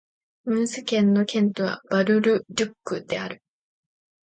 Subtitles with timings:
[0.45, 3.43] ムーズ県の県都はバル＝ル＝デュックである